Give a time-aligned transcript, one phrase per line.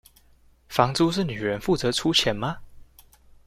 [0.67, 2.57] 房租是女人負責出錢嗎？